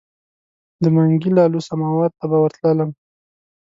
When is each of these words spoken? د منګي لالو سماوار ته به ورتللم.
د 0.81 0.83
منګي 0.95 1.31
لالو 1.37 1.59
سماوار 1.67 2.09
ته 2.17 2.25
به 2.29 2.37
ورتللم. 2.43 2.89